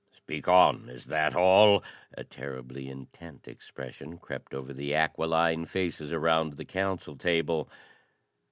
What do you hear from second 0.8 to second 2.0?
is that all?"